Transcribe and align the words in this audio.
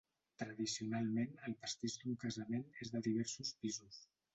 Tradicionalment 0.41 1.37
el 1.49 1.57
pastís 1.67 2.01
d'un 2.01 2.19
casament 2.27 2.69
és 2.87 2.97
de 2.97 3.07
diversos 3.13 3.59
pisos. 3.65 4.07